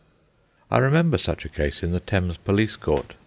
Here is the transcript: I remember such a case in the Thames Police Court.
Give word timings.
I 0.71 0.79
remember 0.79 1.19
such 1.19 1.45
a 1.45 1.49
case 1.49 1.83
in 1.83 1.91
the 1.91 1.99
Thames 1.99 2.37
Police 2.37 2.75
Court. 2.75 3.13